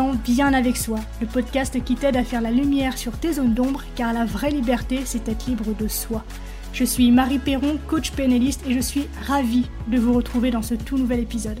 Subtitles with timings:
[0.00, 3.82] bien avec soi, le podcast qui t'aide à faire la lumière sur tes zones d'ombre,
[3.94, 6.24] car la vraie liberté, c'est être libre de soi.
[6.72, 10.74] Je suis Marie Perron, coach pénaliste, et je suis ravie de vous retrouver dans ce
[10.74, 11.60] tout nouvel épisode.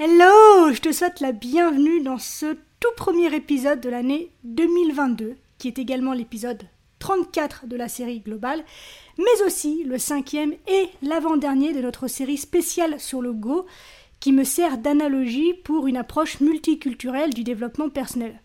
[0.00, 5.68] Hello Je te souhaite la bienvenue dans ce tout premier épisode de l'année 2022, qui
[5.68, 6.64] est également l'épisode
[6.98, 8.64] 34 de la série globale,
[9.16, 13.66] mais aussi le cinquième et l'avant-dernier de notre série spéciale sur le Go,
[14.20, 18.40] qui me sert d'analogie pour une approche multiculturelle du développement personnel.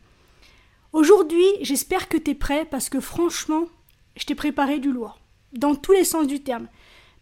[0.92, 3.66] Aujourd'hui, j'espère que tu es prêt parce que franchement,
[4.16, 5.20] je t'ai préparé du lourd,
[5.54, 6.68] dans tous les sens du terme.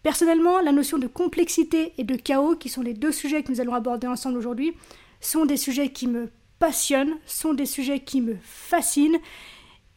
[0.03, 3.61] Personnellement, la notion de complexité et de chaos, qui sont les deux sujets que nous
[3.61, 4.73] allons aborder ensemble aujourd'hui,
[5.21, 9.19] sont des sujets qui me passionnent, sont des sujets qui me fascinent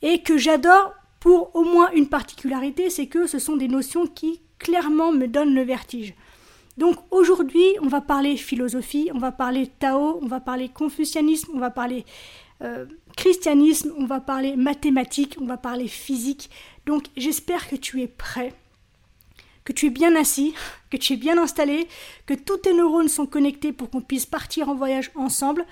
[0.02, 4.43] et que j'adore pour au moins une particularité, c'est que ce sont des notions qui
[4.59, 6.15] clairement me donnent le vertige.
[6.77, 11.59] Donc aujourd'hui, on va parler philosophie, on va parler Tao, on va parler confucianisme, on
[11.59, 12.05] va parler
[12.63, 12.87] euh,
[13.17, 16.51] christianisme, on va parler mathématiques, on va parler physique.
[16.87, 18.52] Donc j'espère que tu es prêt,
[19.65, 20.55] que tu es bien assis,
[20.91, 21.87] que tu es bien installé,
[22.27, 25.65] que tous tes neurones sont connectés pour qu'on puisse partir en voyage ensemble.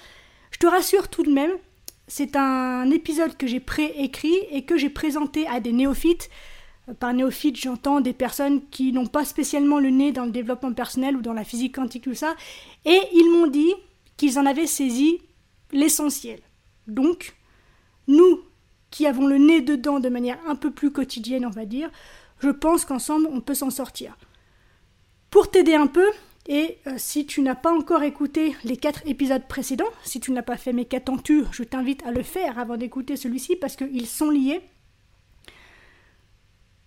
[0.52, 1.52] Je te rassure tout de même,
[2.06, 6.30] c'est un épisode que j'ai préécrit et que j'ai présenté à des néophytes
[6.98, 11.16] par néophyte, j'entends des personnes qui n'ont pas spécialement le nez dans le développement personnel
[11.16, 12.34] ou dans la physique quantique, tout ça,
[12.84, 13.72] et ils m'ont dit
[14.16, 15.20] qu'ils en avaient saisi
[15.70, 16.40] l'essentiel.
[16.88, 17.34] Donc,
[18.08, 18.40] nous
[18.90, 21.90] qui avons le nez dedans de manière un peu plus quotidienne, on va dire,
[22.40, 24.16] je pense qu'ensemble on peut s'en sortir.
[25.30, 26.06] Pour t'aider un peu,
[26.48, 30.42] et euh, si tu n'as pas encore écouté les quatre épisodes précédents, si tu n'as
[30.42, 34.30] pas fait mes qu'attends-tu, je t'invite à le faire avant d'écouter celui-ci parce qu'ils sont
[34.30, 34.60] liés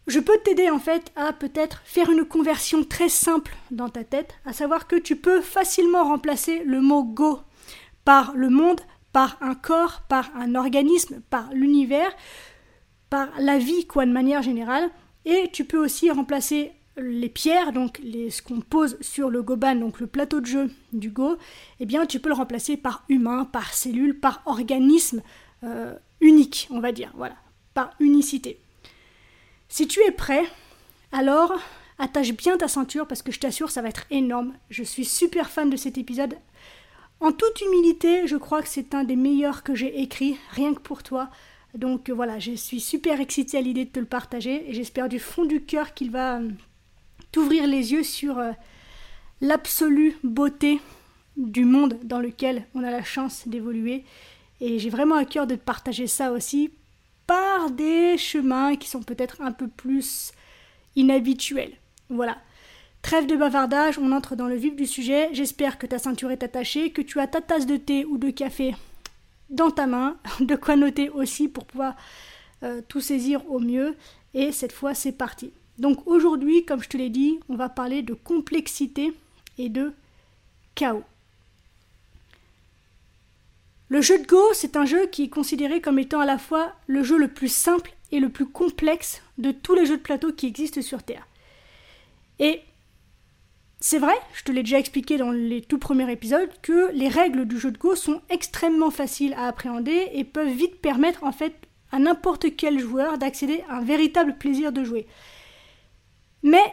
[0.08, 4.36] je peux t'aider en fait à peut-être faire une conversion très simple dans ta tête,
[4.46, 7.40] à savoir que tu peux facilement remplacer le mot go
[8.04, 8.82] par le monde,
[9.14, 12.12] par un corps, par un organisme, par l'univers,
[13.10, 14.90] par la vie quoi de manière générale,
[15.26, 18.00] et tu peux aussi remplacer les pierres, donc
[18.30, 21.38] ce qu'on pose sur le goban, donc le plateau de jeu du Go,
[21.80, 25.22] eh bien tu peux le remplacer par humain, par cellule, par organisme
[25.64, 27.36] euh, unique, on va dire, voilà,
[27.74, 28.62] par unicité.
[29.70, 30.44] Si tu es prêt,
[31.12, 31.54] alors
[31.98, 34.54] attache bien ta ceinture parce que je t'assure, ça va être énorme.
[34.70, 36.38] Je suis super fan de cet épisode.
[37.20, 40.80] En toute humilité, je crois que c'est un des meilleurs que j'ai écrit, rien que
[40.80, 41.30] pour toi.
[41.74, 45.20] Donc voilà, je suis super excitée à l'idée de te le partager et j'espère du
[45.20, 46.50] fond du cœur qu'il va euh,
[47.32, 48.52] t'ouvrir les yeux sur euh,
[49.42, 50.80] l'absolue beauté
[51.38, 54.06] du monde dans lequel on a la chance d'évoluer.
[54.62, 56.72] Et j'ai vraiment à cœur de te partager ça aussi
[57.28, 60.32] par des chemins qui sont peut-être un peu plus
[60.96, 61.74] inhabituels.
[62.10, 62.38] Voilà.
[63.02, 65.30] Trêve de bavardage, on entre dans le vif du sujet.
[65.34, 68.32] J'espère que ta ceinture est attachée, que tu as ta tasse de thé ou de
[68.32, 68.76] café
[69.50, 71.96] dans ta main, de quoi noter aussi pour pouvoir
[72.64, 73.96] euh, tout saisir au mieux.
[74.34, 75.52] Et cette fois, c'est parti.
[75.78, 79.14] Donc aujourd'hui, comme je te l'ai dit, on va parler de complexité
[79.58, 79.94] et de
[80.74, 81.04] chaos.
[83.96, 86.74] Le jeu de Go, c'est un jeu qui est considéré comme étant à la fois
[86.86, 90.34] le jeu le plus simple et le plus complexe de tous les jeux de plateau
[90.34, 91.26] qui existent sur Terre.
[92.40, 92.60] Et
[93.80, 97.46] c'est vrai, je te l'ai déjà expliqué dans les tout premiers épisodes, que les règles
[97.46, 101.56] du jeu de Go sont extrêmement faciles à appréhender et peuvent vite permettre en fait
[101.94, 105.08] à n'importe quel joueur d'accéder à un véritable plaisir de jouer.
[106.44, 106.66] Mais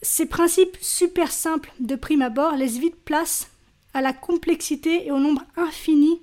[0.00, 3.50] ces principes super simples de prime abord laissent vite place
[3.94, 6.20] à la complexité et au nombre infini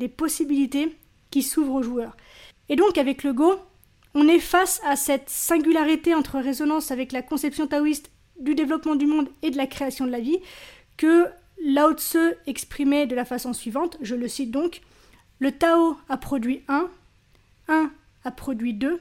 [0.00, 0.96] des possibilités
[1.30, 2.16] qui s'ouvrent aux joueurs.
[2.68, 3.54] Et donc avec le Go,
[4.14, 9.06] on est face à cette singularité entre résonance avec la conception taoïste du développement du
[9.06, 10.38] monde et de la création de la vie
[10.96, 11.26] que
[11.62, 14.80] Lao Tse exprimait de la façon suivante, je le cite donc,
[15.38, 16.90] le Tao a produit 1,
[17.68, 17.92] 1
[18.24, 19.00] a produit 2,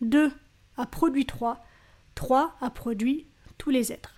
[0.00, 0.32] 2
[0.78, 1.62] a produit 3,
[2.14, 3.26] 3 a produit
[3.58, 4.13] tous les êtres.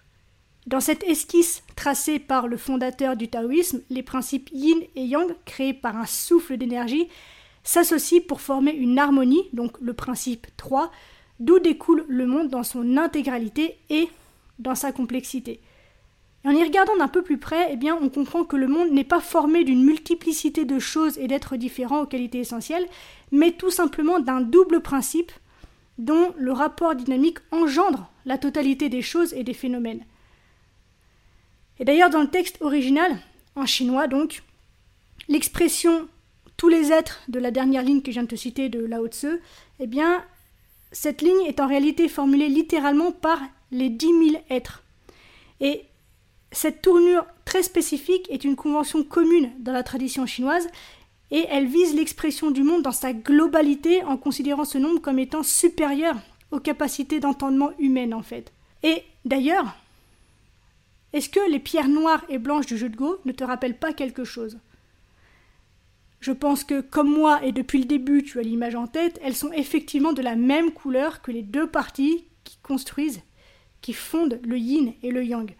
[0.66, 5.74] Dans cette esquisse tracée par le fondateur du taoïsme, les principes yin et yang, créés
[5.74, 7.06] par un souffle d'énergie,
[7.62, 10.90] s'associent pour former une harmonie, donc le principe 3,
[11.38, 14.08] d'où découle le monde dans son intégralité et
[14.58, 15.60] dans sa complexité.
[16.44, 19.04] En y regardant d'un peu plus près, eh bien, on comprend que le monde n'est
[19.04, 22.86] pas formé d'une multiplicité de choses et d'êtres différents aux qualités essentielles,
[23.30, 25.30] mais tout simplement d'un double principe
[25.98, 30.04] dont le rapport dynamique engendre la totalité des choses et des phénomènes.
[31.78, 33.18] Et d'ailleurs, dans le texte original,
[33.54, 34.42] en chinois donc,
[35.28, 36.08] l'expression
[36.56, 39.08] tous les êtres de la dernière ligne que je viens de te citer de Lao
[39.08, 39.40] Tse,
[39.78, 40.24] eh bien,
[40.92, 43.38] cette ligne est en réalité formulée littéralement par
[43.70, 44.82] les dix mille êtres.
[45.60, 45.84] Et
[46.52, 50.68] Cette tournure très spécifique est une convention commune dans la tradition chinoise
[51.30, 55.42] et elle vise l'expression du monde dans sa globalité en considérant ce nombre comme étant
[55.42, 56.16] supérieur
[56.52, 58.52] aux capacités d'entendement humaines en fait.
[58.82, 59.76] Et d'ailleurs,
[61.16, 63.94] est-ce que les pierres noires et blanches du jeu de Go ne te rappellent pas
[63.94, 64.58] quelque chose?
[66.20, 69.34] Je pense que, comme moi et depuis le début tu as l'image en tête, elles
[69.34, 73.22] sont effectivement de la même couleur que les deux parties qui construisent,
[73.80, 75.54] qui fondent le yin et le yang.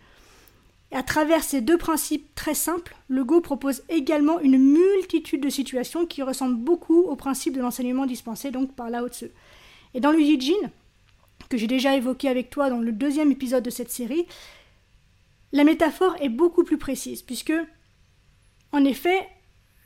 [0.92, 5.48] Et à travers ces deux principes très simples, le Go propose également une multitude de
[5.48, 9.30] situations qui ressemblent beaucoup au principe de l'enseignement dispensé donc par Lao Tzu.
[9.94, 10.70] Et dans le Yijin,
[11.48, 14.26] que j'ai déjà évoqué avec toi dans le deuxième épisode de cette série,
[15.52, 17.54] la métaphore est beaucoup plus précise, puisque,
[18.72, 19.28] en effet,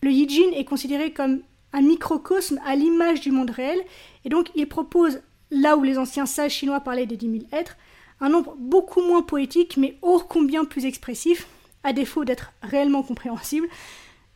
[0.03, 1.43] le Yijin est considéré comme
[1.73, 3.79] un microcosme à l'image du monde réel,
[4.25, 5.21] et donc il propose,
[5.51, 7.77] là où les anciens sages chinois parlaient des dix mille êtres,
[8.21, 11.47] un nombre beaucoup moins poétique, mais ô combien plus expressif,
[11.83, 13.69] à défaut d'être réellement compréhensible,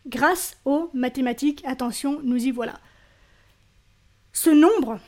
[0.06, 1.62] grâce aux mathématiques.
[1.67, 2.81] Attention, nous y voilà.
[4.32, 4.99] Ce nombre,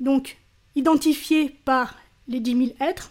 [0.00, 0.38] donc
[0.74, 3.10] identifié par les 10 000 êtres,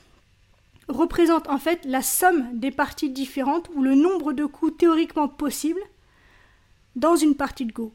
[0.88, 5.82] représente en fait la somme des parties différentes ou le nombre de coups théoriquement possibles
[6.96, 7.94] dans une partie de Go.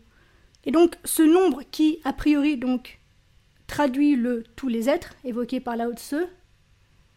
[0.65, 3.01] Et donc ce nombre qui, a priori, donc
[3.67, 6.29] traduit le tous les êtres évoqué par Lao Tse,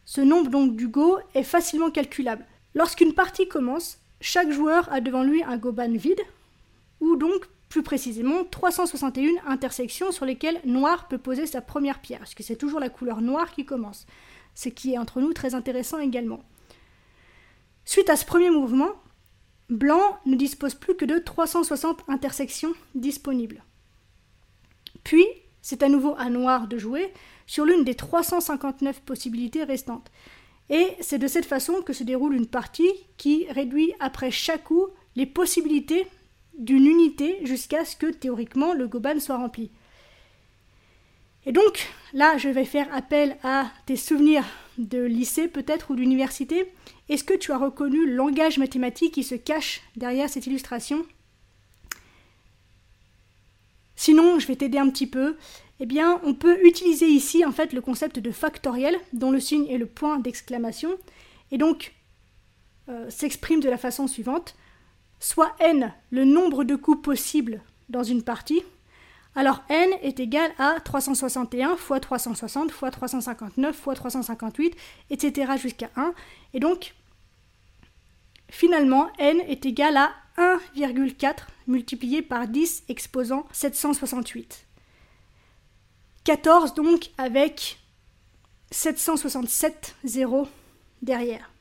[0.06, 2.46] ce nombre donc du Go est facilement calculable.
[2.74, 6.22] Lorsqu'une partie commence, chaque joueur a devant lui un Goban vide,
[7.00, 12.36] ou donc plus précisément 361 intersections sur lesquelles Noir peut poser sa première pierre, parce
[12.36, 14.06] que c'est toujours la couleur noire qui commence,
[14.56, 16.44] ce qui est entre nous très intéressant également.
[17.86, 18.90] Suite à ce premier mouvement,
[19.70, 23.64] Blanc ne dispose plus que de 360 intersections disponibles.
[25.04, 25.26] Puis,
[25.62, 27.12] c'est à nouveau à Noir de jouer
[27.48, 30.12] sur l'une des 359 possibilités restantes.
[30.70, 34.88] Et c'est de cette façon que se déroule une partie qui réduit après chaque coup
[35.16, 36.08] les possibilités
[36.58, 39.72] d'une unité jusqu'à ce que théoriquement le goban soit rempli.
[41.46, 44.46] Et donc là, je vais faire appel à tes souvenirs
[44.78, 46.72] de lycée peut-être ou d'université.
[47.08, 51.06] Est-ce que tu as reconnu le langage mathématique qui se cache derrière cette illustration?
[53.96, 55.38] Sinon, je vais t'aider un petit peu.
[55.80, 59.68] Eh bien, on peut utiliser ici en fait le concept de factoriel, dont le signe
[59.68, 60.98] est le point d'exclamation,
[61.52, 61.94] et donc
[62.90, 64.56] euh, s'exprime de la façon suivante
[65.20, 68.62] soit n le nombre de coups possibles dans une partie,
[69.36, 74.76] alors n est égal à 361 fois 360 fois 359 fois 358,
[75.10, 75.52] etc.
[75.62, 76.14] jusqu'à 1.
[76.54, 76.96] Et donc,
[78.50, 81.36] finalement, n est égal à 1,4
[81.68, 84.66] multiplié par 10 exposant 768.
[86.24, 87.80] 14 donc avec
[88.72, 90.48] 767 zéros
[91.02, 91.52] derrière.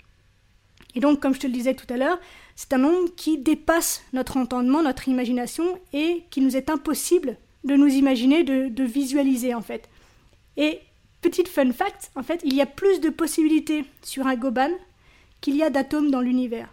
[0.94, 2.18] Et donc, comme je te le disais tout à l'heure,
[2.54, 7.76] c'est un nombre qui dépasse notre entendement, notre imagination, et qui nous est impossible de
[7.76, 9.88] nous imaginer, de, visualiser en fait.
[10.56, 10.80] Et
[11.22, 14.70] petite fun fact, en fait, il y a plus de possibilités sur un Goban
[15.40, 16.72] qu'il y a d'atomes dans l'univers.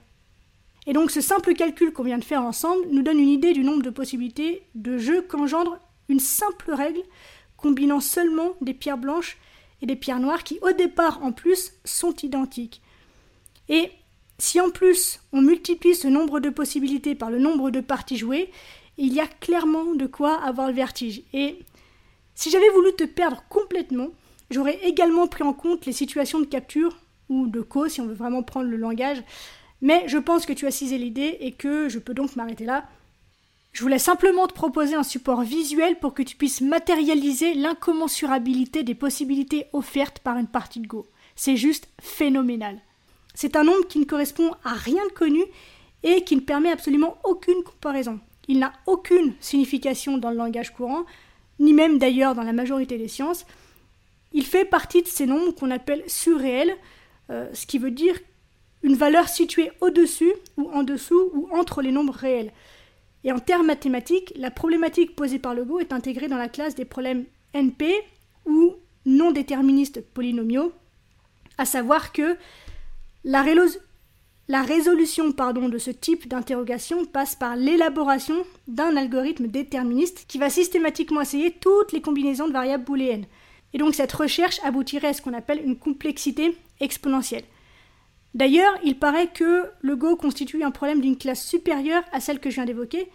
[0.87, 3.63] Et donc ce simple calcul qu'on vient de faire ensemble nous donne une idée du
[3.63, 5.79] nombre de possibilités de jeu qu'engendre
[6.09, 7.01] une simple règle
[7.55, 9.37] combinant seulement des pierres blanches
[9.81, 12.81] et des pierres noires qui au départ en plus sont identiques.
[13.69, 13.91] Et
[14.39, 18.49] si en plus on multiplie ce nombre de possibilités par le nombre de parties jouées,
[18.97, 21.23] il y a clairement de quoi avoir le vertige.
[21.33, 21.59] Et
[22.35, 24.09] si j'avais voulu te perdre complètement,
[24.49, 26.97] j'aurais également pris en compte les situations de capture
[27.29, 29.23] ou de co, si on veut vraiment prendre le langage.
[29.81, 32.85] Mais je pense que tu as cisé l'idée et que je peux donc m'arrêter là.
[33.73, 38.95] Je voulais simplement te proposer un support visuel pour que tu puisses matérialiser l'incommensurabilité des
[38.95, 41.07] possibilités offertes par une partie de Go.
[41.35, 42.79] C'est juste phénoménal.
[43.33, 45.41] C'est un nombre qui ne correspond à rien de connu
[46.03, 48.19] et qui ne permet absolument aucune comparaison.
[48.47, 51.05] Il n'a aucune signification dans le langage courant,
[51.59, 53.45] ni même d'ailleurs dans la majorité des sciences.
[54.33, 56.75] Il fait partie de ces nombres qu'on appelle surréels,
[57.29, 58.17] euh, ce qui veut dire
[58.83, 62.51] une valeur située au-dessus ou en dessous ou entre les nombres réels.
[63.23, 66.73] Et en termes mathématiques, la problématique posée par le Go est intégrée dans la classe
[66.73, 67.93] des problèmes NP
[68.45, 68.73] ou
[69.05, 70.71] non déterministes polynomiaux,
[71.57, 72.35] à savoir que
[73.23, 73.43] la,
[74.59, 78.35] résolution pardon, de ce type d'interrogation passe par l'élaboration
[78.67, 83.27] d'un algorithme déterministe qui va systématiquement essayer toutes les combinaisons de variables booléennes.
[83.73, 87.45] Et donc cette recherche aboutirait à ce qu'on appelle une complexité exponentielle.
[88.33, 92.49] D'ailleurs, il paraît que le Go constitue un problème d'une classe supérieure à celle que
[92.49, 93.07] je viens d'évoquer,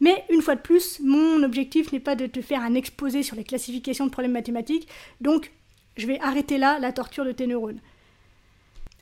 [0.00, 3.36] mais une fois de plus, mon objectif n'est pas de te faire un exposé sur
[3.36, 4.88] les classifications de problèmes mathématiques,
[5.20, 5.52] donc
[5.96, 7.80] je vais arrêter là la torture de tes neurones.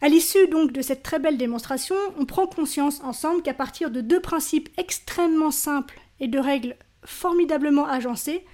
[0.00, 4.00] À l'issue donc de cette très belle démonstration, on prend conscience ensemble qu'à partir de
[4.00, 8.44] deux principes extrêmement simples et de règles formidablement agencées,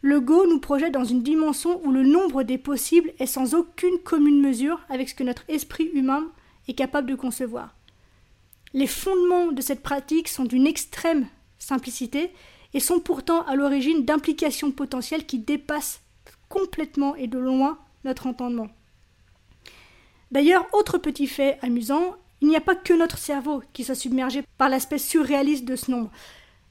[0.00, 3.98] le Go nous projette dans une dimension où le nombre des possibles est sans aucune
[3.98, 6.26] commune mesure avec ce que notre esprit humain
[6.68, 7.74] est capable de concevoir.
[8.74, 11.26] Les fondements de cette pratique sont d'une extrême
[11.58, 12.30] simplicité
[12.74, 16.02] et sont pourtant à l'origine d'implications potentielles qui dépassent
[16.48, 18.68] complètement et de loin notre entendement.
[20.30, 24.42] D'ailleurs, autre petit fait amusant, il n'y a pas que notre cerveau qui soit submergé
[24.58, 26.10] par l'aspect surréaliste de ce nombre.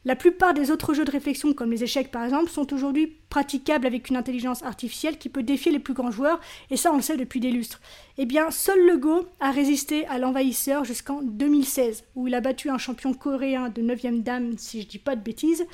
[0.06, 3.86] La plupart des autres jeux de réflexion, comme les échecs par exemple, sont aujourd'hui praticables
[3.86, 7.02] avec une intelligence artificielle qui peut défier les plus grands joueurs, et ça on le
[7.02, 7.82] sait depuis des lustres.
[8.18, 12.70] Eh bien, seul le Go a résisté à l'envahisseur jusqu'en 2016, où il a battu
[12.70, 15.66] un champion coréen de 9ème dame, si je dis pas de bêtises,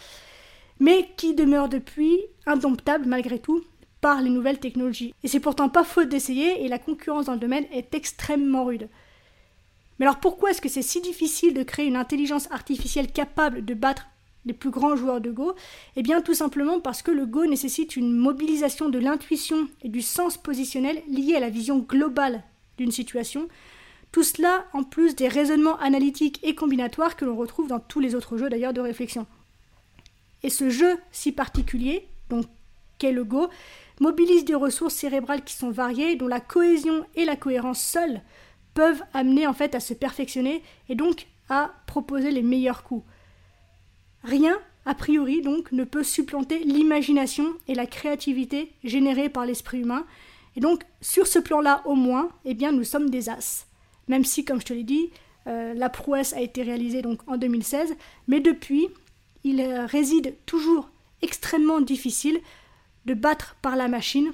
[0.80, 3.64] mais qui demeure depuis indomptable malgré tout
[4.04, 5.14] par les nouvelles technologies.
[5.24, 8.90] Et c'est pourtant pas faute d'essayer, et la concurrence dans le domaine est extrêmement rude.
[9.98, 13.74] Mais alors pourquoi est-ce que c'est si difficile de créer une intelligence artificielle capable de
[13.74, 14.08] battre
[14.46, 15.56] les plus grands joueurs de Go?
[15.96, 20.02] Eh bien tout simplement parce que le Go nécessite une mobilisation de l'intuition et du
[20.02, 22.44] sens positionnel lié à la vision globale
[22.78, 23.48] d'une situation.
[24.12, 28.16] Tout cela en plus des raisonnements analytiques et combinatoires que l'on retrouve dans tous les
[28.16, 29.28] autres jeux d'ailleurs de réflexion.
[30.44, 32.48] Et ce jeu si particulier, donc
[32.98, 33.50] qu'est le Go,
[34.00, 38.22] mobilise des ressources cérébrales qui sont variées, dont la cohésion et la cohérence seules
[38.74, 43.06] peuvent amener en fait à se perfectionner et donc à proposer les meilleurs coups.
[44.24, 50.06] Rien, a priori, donc, ne peut supplanter l'imagination et la créativité générées par l'esprit humain.
[50.56, 53.68] Et donc, sur ce plan-là, au moins, eh bien, nous sommes des as.
[54.08, 55.12] Même si, comme je te l'ai dit,
[55.48, 57.96] euh, la prouesse a été réalisée donc en 2016,
[58.28, 58.88] mais depuis,
[59.44, 60.90] il réside toujours
[61.22, 62.40] extrêmement difficile
[63.06, 64.32] de battre par la machine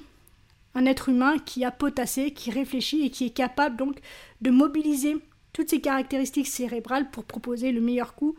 [0.74, 3.98] un être humain qui a potassé, qui réfléchit et qui est capable donc
[4.40, 5.16] de mobiliser
[5.52, 8.36] toutes ses caractéristiques cérébrales pour proposer le meilleur coup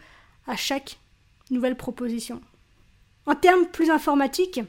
[0.47, 0.97] à chaque
[1.49, 2.41] nouvelle proposition.
[3.25, 4.61] En termes plus informatiques,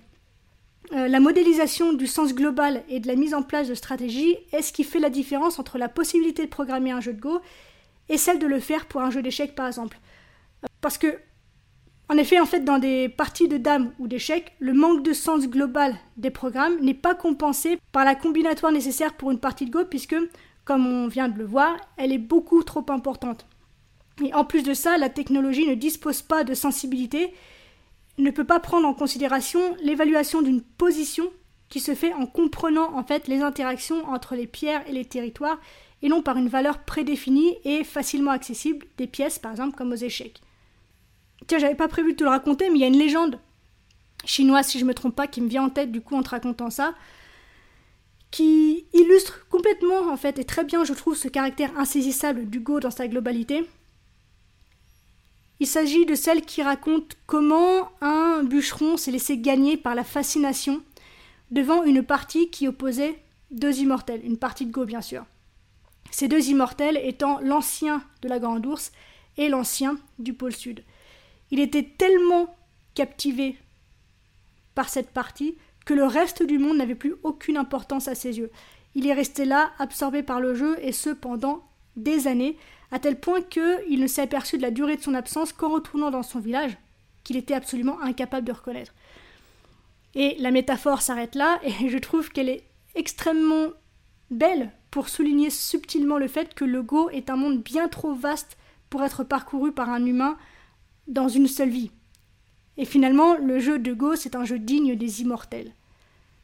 [0.93, 4.63] euh, la modélisation du sens global et de la mise en place de stratégies est
[4.63, 7.41] ce qui fait la différence entre la possibilité de programmer un jeu de Go
[8.09, 9.99] et celle de le faire pour un jeu d'échecs par exemple.
[10.65, 11.19] Euh, parce que,
[12.13, 15.49] en effet, en fait, dans des parties de dames ou d'échecs, le manque de sens
[15.49, 19.87] global des programmes n'est pas compensé par la combinatoire nécessaire pour une partie de Go
[19.89, 20.17] puisque,
[20.67, 23.47] comme on vient de le voir, elle est beaucoup trop importante.
[24.23, 27.33] Et en plus de ça, la technologie ne dispose pas de sensibilité,
[28.19, 31.31] ne peut pas prendre en considération l'évaluation d'une position
[31.71, 35.59] qui se fait en comprenant en fait les interactions entre les pierres et les territoires
[36.03, 39.97] et non par une valeur prédéfinie et facilement accessible des pièces par exemple comme aux
[39.97, 40.43] échecs.
[41.47, 43.39] Tiens, j'avais pas prévu de te le raconter, mais il y a une légende
[44.25, 46.31] chinoise, si je me trompe pas, qui me vient en tête du coup en te
[46.31, 46.95] racontant ça,
[48.31, 52.81] qui illustre complètement en fait et très bien, je trouve, ce caractère insaisissable du Go
[52.81, 53.65] dans sa globalité.
[55.61, 60.83] Il s'agit de celle qui raconte comment un bûcheron s'est laissé gagner par la fascination
[61.51, 65.25] devant une partie qui opposait deux immortels, une partie de Go bien sûr.
[66.11, 68.93] Ces deux immortels étant l'ancien de la Grande Ourse
[69.37, 70.83] et l'ancien du pôle Sud.
[71.53, 72.57] Il était tellement
[72.95, 73.57] captivé
[74.75, 78.51] par cette partie que le reste du monde n'avait plus aucune importance à ses yeux.
[78.95, 81.63] Il est resté là, absorbé par le jeu, et ce pendant
[81.95, 82.57] des années,
[82.91, 86.11] à tel point qu'il ne s'est aperçu de la durée de son absence qu'en retournant
[86.11, 86.77] dans son village,
[87.23, 88.95] qu'il était absolument incapable de reconnaître.
[90.15, 93.69] Et la métaphore s'arrête là, et je trouve qu'elle est extrêmement
[94.31, 98.57] belle pour souligner subtilement le fait que le Go est un monde bien trop vaste
[98.89, 100.39] pour être parcouru par un humain
[101.09, 101.91] dans une seule vie.
[102.77, 105.73] Et finalement, le jeu de Go, c'est un jeu digne des immortels.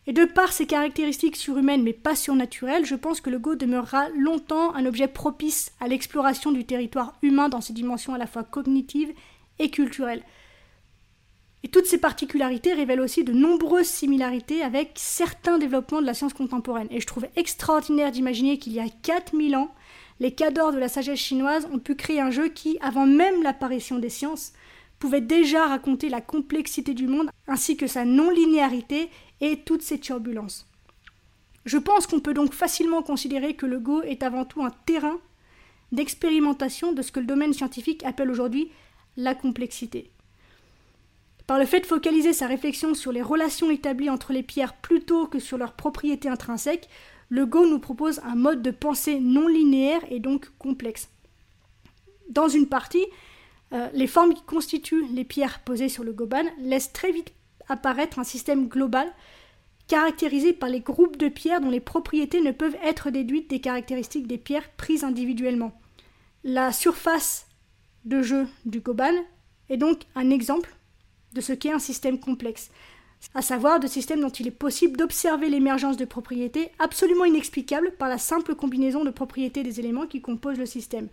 [0.07, 4.09] Et de par ses caractéristiques surhumaines mais pas surnaturelles, je pense que le Go demeurera
[4.11, 8.43] longtemps un objet propice à l'exploration du territoire humain dans ses dimensions à la fois
[8.43, 9.13] cognitives
[9.59, 10.23] et culturelles.
[11.63, 16.33] Et toutes ces particularités révèlent aussi de nombreuses similarités avec certains développements de la science
[16.33, 16.89] contemporaine.
[16.91, 19.75] Et je trouve extraordinaire d'imaginer qu'il y a 4000 ans,
[20.21, 23.99] les cadors de la sagesse chinoise ont pu créer un jeu qui, avant même l'apparition
[23.99, 24.53] des sciences,
[24.99, 29.11] pouvait déjà raconter la complexité du monde ainsi que sa non-linéarité
[29.41, 30.67] et toutes ces turbulences.
[31.65, 35.19] Je pense qu'on peut donc facilement considérer que le Go est avant tout un terrain
[35.93, 38.71] d'expérimentation de ce que le domaine scientifique appelle aujourd'hui
[39.17, 40.11] la complexité.
[41.47, 45.27] Par le fait de focaliser sa réflexion sur les relations établies entre les pierres plutôt
[45.27, 46.89] que sur leurs propriétés intrinsèques,
[47.29, 51.09] le Go nous propose un mode de pensée non linéaire et donc complexe.
[52.31, 53.05] Dans une partie,
[53.73, 57.33] euh, les formes qui constituent les pierres posées sur le Goban laissent très vite
[57.69, 59.13] apparaître un système global
[59.89, 64.27] caractérisés par les groupes de pierres dont les propriétés ne peuvent être déduites des caractéristiques
[64.27, 65.73] des pierres prises individuellement.
[66.45, 67.47] La surface
[68.05, 69.15] de jeu du Goban
[69.69, 70.75] est donc un exemple
[71.33, 72.71] de ce qu'est un système complexe,
[73.35, 78.09] à savoir de systèmes dont il est possible d'observer l'émergence de propriétés absolument inexplicables par
[78.09, 81.09] la simple combinaison de propriétés des éléments qui composent le système.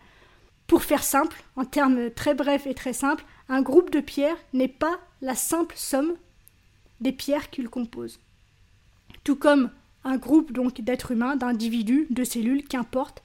[0.67, 4.67] Pour faire simple, en termes très brefs et très simples, un groupe de pierres n'est
[4.67, 6.13] pas la simple somme
[7.01, 8.19] des pierres qu'il compose.
[9.23, 9.69] Tout comme
[10.03, 13.23] un groupe donc d'êtres humains, d'individus, de cellules, qu'importe,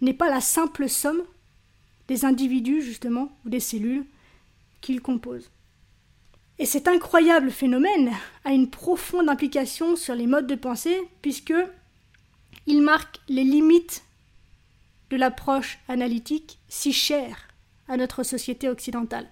[0.00, 1.22] n'est pas la simple somme
[2.08, 4.04] des individus justement ou des cellules
[4.80, 5.50] qu'il compose.
[6.62, 8.12] Et cet incroyable phénomène
[8.44, 11.52] a une profonde implication sur les modes de pensée puisque
[12.66, 14.04] il marque les limites
[15.10, 17.48] de l'approche analytique si chère
[17.88, 19.28] à notre société occidentale.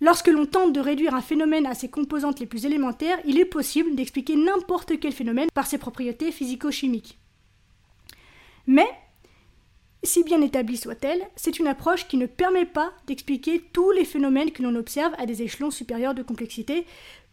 [0.00, 3.44] Lorsque l'on tente de réduire un phénomène à ses composantes les plus élémentaires, il est
[3.44, 7.18] possible d'expliquer n'importe quel phénomène par ses propriétés physico-chimiques.
[8.68, 8.88] Mais,
[10.02, 14.50] si bien établie soit-elle, c'est une approche qui ne permet pas d'expliquer tous les phénomènes
[14.50, 16.86] que l'on observe à des échelons supérieurs de complexité,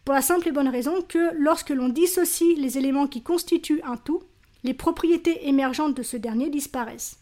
[0.05, 3.97] pour la simple et bonne raison que lorsque l'on dissocie les éléments qui constituent un
[3.97, 4.23] tout,
[4.63, 7.19] les propriétés émergentes de ce dernier disparaissent.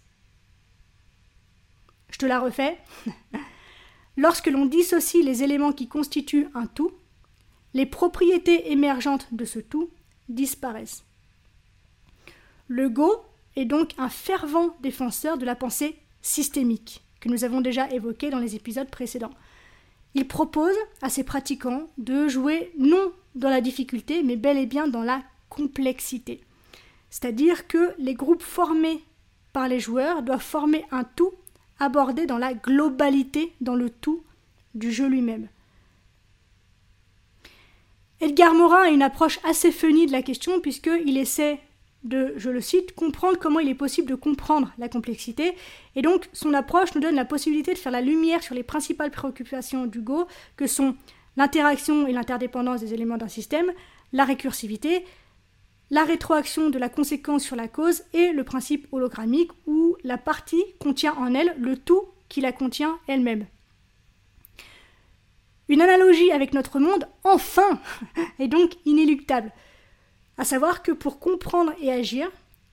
[2.09, 2.77] Je te la refais.
[4.17, 6.91] Lorsque l'on dissocie les éléments qui constituent un tout,
[7.75, 9.91] les propriétés émergentes de ce tout
[10.27, 11.03] disparaissent.
[12.67, 13.21] Le Go
[13.57, 18.39] est donc un fervent défenseur de la pensée systémique, que nous avons déjà évoquée dans
[18.39, 19.33] les épisodes précédents.
[20.13, 24.87] Il propose à ses pratiquants de jouer non dans la difficulté, mais bel et bien
[24.87, 26.41] dans la complexité.
[27.09, 29.03] C'est-à-dire que les groupes formés
[29.53, 31.33] par les joueurs doivent former un tout
[31.79, 34.23] abordé dans la globalité, dans le tout
[34.75, 35.47] du jeu lui-même.
[38.21, 41.60] Edgar Morin a une approche assez funny de la question puisqu'il essaie
[42.03, 45.53] de, je le cite, comprendre comment il est possible de comprendre la complexité.
[45.95, 49.12] Et donc, son approche nous donne la possibilité de faire la lumière sur les principales
[49.12, 50.95] préoccupations du Go, que sont
[51.36, 53.71] l'interaction et l'interdépendance des éléments d'un système,
[54.13, 55.05] la récursivité,
[55.89, 60.63] la rétroaction de la conséquence sur la cause et le principe hologrammique où la partie
[60.79, 63.45] contient en elle le tout qui la contient elle-même.
[65.69, 67.79] Une analogie avec notre monde, enfin,
[68.39, 69.51] est donc inéluctable.
[70.38, 72.30] À savoir que pour comprendre et agir,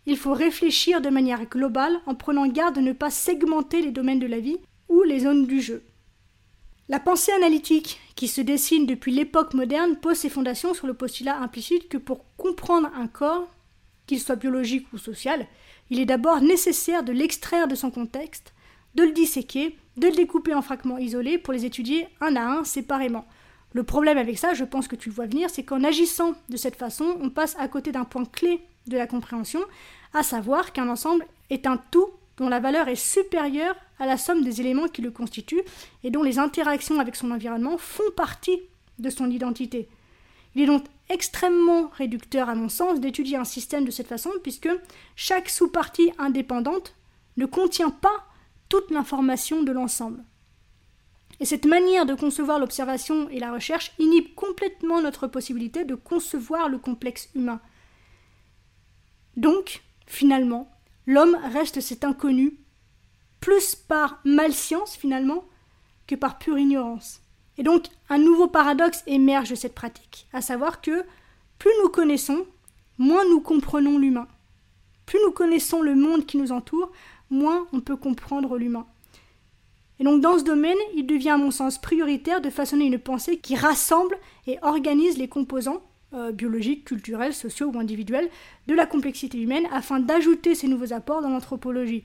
[0.07, 4.18] il faut réfléchir de manière globale en prenant garde de ne pas segmenter les domaines
[4.18, 5.83] de la vie ou les zones du jeu.
[6.90, 11.38] La pensée analytique qui se dessine depuis l'époque moderne pose ses fondations sur le postulat
[11.38, 13.48] implicite que pour comprendre un corps,
[14.07, 15.46] qu'il soit biologique ou social,
[15.88, 18.53] il est d'abord nécessaire de l'extraire de son contexte,
[18.94, 22.64] de le disséquer, de le découper en fragments isolés pour les étudier un à un
[22.64, 23.24] séparément.
[23.74, 26.56] Le problème avec ça, je pense que tu le vois venir, c'est qu'en agissant de
[26.56, 29.60] cette façon, on passe à côté d'un point clé de la compréhension,
[30.12, 34.44] à savoir qu'un ensemble est un tout dont la valeur est supérieure à la somme
[34.44, 35.62] des éléments qui le constituent
[36.04, 38.60] et dont les interactions avec son environnement font partie
[39.00, 39.88] de son identité.
[40.54, 44.70] Il est donc extrêmement réducteur à mon sens d'étudier un système de cette façon puisque
[45.16, 46.94] chaque sous-partie indépendante
[47.37, 48.24] ne contient pas
[48.68, 50.22] toute l'information de l'ensemble.
[51.40, 56.68] Et cette manière de concevoir l'observation et la recherche inhibe complètement notre possibilité de concevoir
[56.68, 57.61] le complexe humain.
[59.37, 60.70] Donc, finalement,
[61.07, 62.59] l'homme reste cet inconnu,
[63.40, 65.44] plus par malscience finalement
[66.07, 67.20] que par pure ignorance.
[67.59, 71.05] Et donc un nouveau paradoxe émerge de cette pratique, à savoir que
[71.59, 72.47] plus nous connaissons,
[72.99, 74.29] moins nous comprenons l'humain.
[75.07, 76.90] Plus nous connaissons le monde qui nous entoure,
[77.31, 78.87] moins on peut comprendre l'humain.
[80.00, 83.38] Et donc dans ce domaine, il devient à mon sens prioritaire de façonner une pensée
[83.38, 85.83] qui rassemble et organise les composants
[86.14, 88.28] euh, biologiques, culturels, sociaux ou individuels
[88.66, 92.04] de la complexité humaine afin d'ajouter ces nouveaux apports dans l'anthropologie.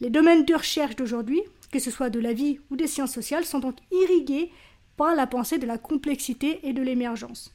[0.00, 1.40] Les domaines de recherche d'aujourd'hui,
[1.72, 4.50] que ce soit de la vie ou des sciences sociales, sont donc irrigués
[4.96, 7.54] par la pensée de la complexité et de l'émergence.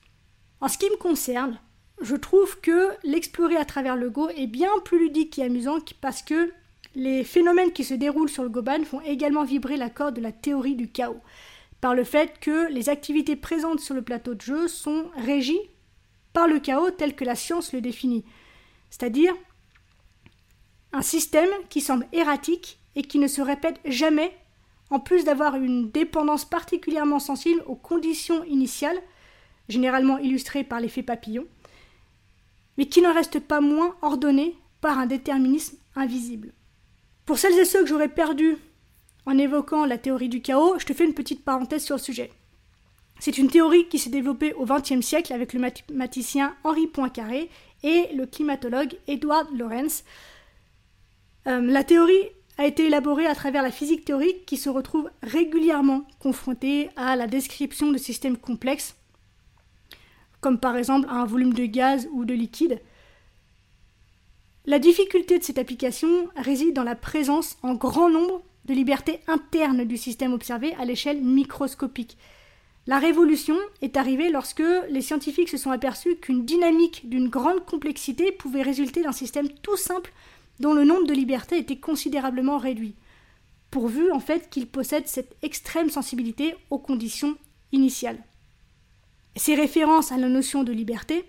[0.61, 1.59] En ce qui me concerne,
[2.01, 6.21] je trouve que l'explorer à travers le Go est bien plus ludique et amusant parce
[6.21, 6.51] que
[6.95, 10.31] les phénomènes qui se déroulent sur le Goban font également vibrer la corde de la
[10.31, 11.21] théorie du chaos
[11.81, 15.61] par le fait que les activités présentes sur le plateau de jeu sont régies
[16.33, 18.25] par le chaos tel que la science le définit,
[18.89, 19.33] c'est-à-dire
[20.91, 24.35] un système qui semble erratique et qui ne se répète jamais,
[24.89, 28.99] en plus d'avoir une dépendance particulièrement sensible aux conditions initiales,
[29.69, 31.45] généralement illustrées par l'effet papillon,
[32.77, 36.53] mais qui n'en reste pas moins ordonné par un déterminisme invisible.
[37.29, 38.57] Pour celles et ceux que j'aurais perdus
[39.27, 42.31] en évoquant la théorie du chaos, je te fais une petite parenthèse sur le sujet.
[43.19, 47.51] C'est une théorie qui s'est développée au XXe siècle avec le mathématicien Henri Poincaré
[47.83, 50.05] et le climatologue Edward Lorenz.
[51.45, 56.07] Euh, la théorie a été élaborée à travers la physique théorique qui se retrouve régulièrement
[56.17, 58.95] confrontée à la description de systèmes complexes,
[60.41, 62.81] comme par exemple un volume de gaz ou de liquide.
[64.69, 69.83] La difficulté de cette application réside dans la présence en grand nombre de libertés internes
[69.83, 72.19] du système observé à l'échelle microscopique.
[72.85, 78.31] La révolution est arrivée lorsque les scientifiques se sont aperçus qu'une dynamique d'une grande complexité
[78.31, 80.13] pouvait résulter d'un système tout simple
[80.59, 82.93] dont le nombre de libertés était considérablement réduit,
[83.71, 87.37] pourvu en fait qu'il possède cette extrême sensibilité aux conditions
[87.71, 88.23] initiales.
[89.35, 91.25] Ces références à la notion de liberté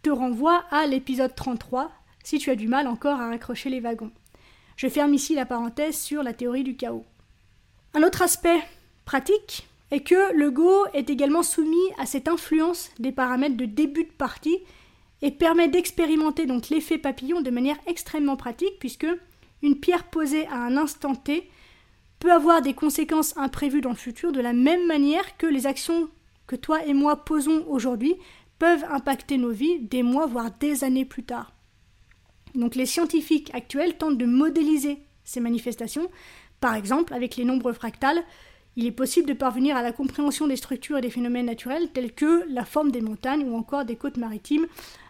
[0.00, 1.90] te renvoient à l'épisode 33
[2.24, 4.10] si tu as du mal encore à raccrocher les wagons.
[4.76, 7.04] Je ferme ici la parenthèse sur la théorie du chaos.
[7.94, 8.60] Un autre aspect
[9.04, 14.04] pratique est que le Go est également soumis à cette influence des paramètres de début
[14.04, 14.58] de partie
[15.22, 19.06] et permet d'expérimenter donc l'effet papillon de manière extrêmement pratique puisque
[19.62, 21.48] une pierre posée à un instant T
[22.18, 26.08] peut avoir des conséquences imprévues dans le futur de la même manière que les actions
[26.46, 28.16] que toi et moi posons aujourd'hui
[28.58, 31.53] peuvent impacter nos vies des mois voire des années plus tard.
[32.54, 36.10] Donc les scientifiques actuels tentent de modéliser ces manifestations,
[36.60, 38.22] par exemple avec les nombres fractales,
[38.76, 42.12] il est possible de parvenir à la compréhension des structures et des phénomènes naturels tels
[42.12, 44.66] que la forme des montagnes ou encore des côtes maritimes,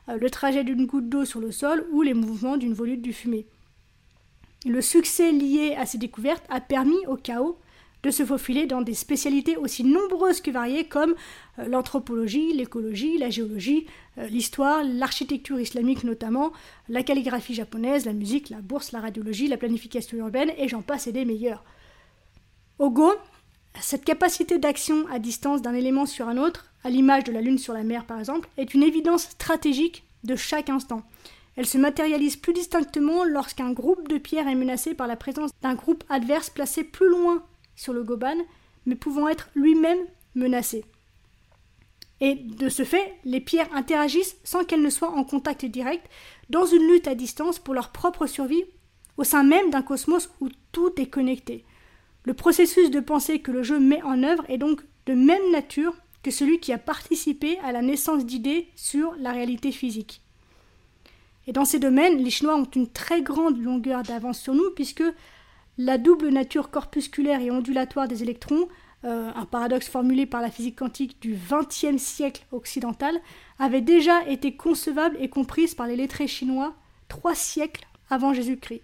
[0.09, 3.13] euh, le trajet d'une goutte d'eau sur le sol ou les mouvements d'une volute de
[3.13, 3.47] fumée.
[4.67, 7.59] Le succès lié à ces découvertes a permis au chaos
[8.05, 11.15] de se faufiler dans des spécialités aussi nombreuses que variées comme
[11.59, 13.87] euh, l'anthropologie, l'écologie, la géologie,
[14.19, 16.53] euh, l'histoire, l'architecture islamique notamment,
[16.89, 21.07] la calligraphie japonaise, la musique, la bourse, la radiologie, la planification urbaine et j'en passe
[21.07, 21.65] et des meilleurs.
[22.79, 23.11] Au Go,
[23.81, 27.59] cette capacité d'action à distance d'un élément sur un autre, à l'image de la Lune
[27.59, 31.03] sur la mer par exemple, est une évidence stratégique de chaque instant.
[31.57, 35.75] Elle se matérialise plus distinctement lorsqu'un groupe de pierres est menacé par la présence d'un
[35.75, 37.43] groupe adverse placé plus loin
[37.77, 38.37] sur le Goban,
[38.87, 39.99] mais pouvant être lui-même
[40.35, 40.85] menacé.
[42.21, 46.07] Et de ce fait, les pierres interagissent sans qu'elles ne soient en contact direct,
[46.51, 48.65] dans une lutte à distance pour leur propre survie,
[49.17, 51.65] au sein même d'un cosmos où tout est connecté.
[52.25, 55.95] Le processus de pensée que le jeu met en œuvre est donc de même nature
[56.23, 60.23] que celui qui a participé à la naissance d'idées sur la réalité physique.
[61.47, 65.05] Et dans ces domaines, les Chinois ont une très grande longueur d'avance sur nous, puisque
[65.79, 68.69] la double nature corpusculaire et ondulatoire des électrons,
[69.05, 73.21] euh, un paradoxe formulé par la physique quantique du XXe siècle occidental,
[73.59, 76.75] avait déjà été concevable et comprise par les lettrés chinois
[77.09, 78.83] trois siècles avant Jésus-Christ.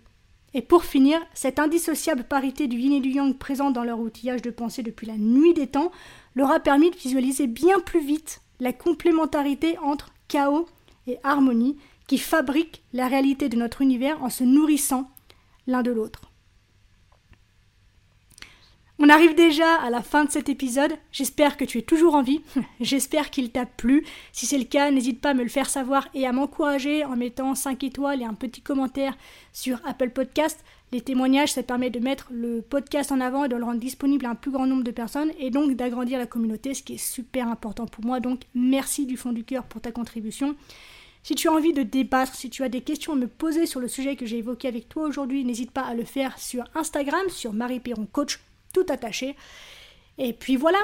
[0.52, 4.42] Et pour finir, cette indissociable parité du yin et du yang présente dans leur outillage
[4.42, 5.92] de pensée depuis la nuit des temps
[6.34, 10.66] leur a permis de visualiser bien plus vite la complémentarité entre chaos
[11.06, 11.76] et harmonie
[12.08, 15.08] qui fabriquent la réalité de notre univers en se nourrissant
[15.68, 16.29] l'un de l'autre.
[19.02, 20.92] On arrive déjà à la fin de cet épisode.
[21.10, 22.42] J'espère que tu es toujours en vie.
[22.82, 24.04] J'espère qu'il t'a plu.
[24.30, 27.16] Si c'est le cas, n'hésite pas à me le faire savoir et à m'encourager en
[27.16, 29.16] mettant 5 étoiles et un petit commentaire
[29.54, 30.62] sur Apple Podcast.
[30.92, 34.26] Les témoignages, ça permet de mettre le podcast en avant et de le rendre disponible
[34.26, 36.98] à un plus grand nombre de personnes et donc d'agrandir la communauté, ce qui est
[36.98, 38.20] super important pour moi.
[38.20, 40.56] Donc merci du fond du cœur pour ta contribution.
[41.22, 43.80] Si tu as envie de débattre, si tu as des questions à me poser sur
[43.80, 47.26] le sujet que j'ai évoqué avec toi aujourd'hui, n'hésite pas à le faire sur Instagram,
[47.30, 48.40] sur Marie Perron Coach
[48.72, 49.36] tout attaché.
[50.18, 50.78] Et puis voilà,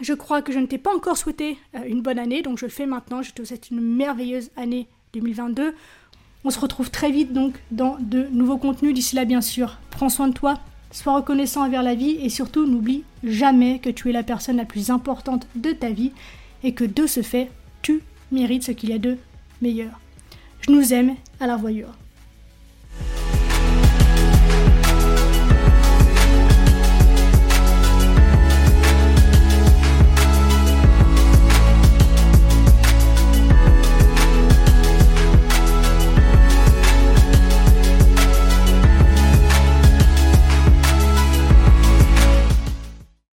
[0.00, 2.66] je crois que je ne t'ai pas encore souhaité euh, une bonne année, donc je
[2.66, 3.22] le fais maintenant.
[3.22, 5.74] Je te souhaite une merveilleuse année 2022.
[6.44, 8.94] On se retrouve très vite donc dans de nouveaux contenus.
[8.94, 12.66] D'ici là, bien sûr, prends soin de toi, sois reconnaissant envers la vie et surtout
[12.66, 16.12] n'oublie jamais que tu es la personne la plus importante de ta vie
[16.62, 17.50] et que de ce fait,
[17.82, 19.16] tu mérites ce qu'il y a de
[19.62, 20.00] meilleur.
[20.60, 21.90] Je nous aime, à la revoyure.